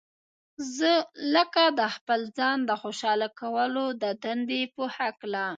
لکه 1.33 1.63
د 1.79 1.81
خپل 1.95 2.21
ځان 2.37 2.57
د 2.69 2.71
خوشاله 2.81 3.27
کولو 3.39 3.85
د 4.01 4.03
دندې 4.23 4.61
په 4.75 4.83
هکله. 4.97 5.45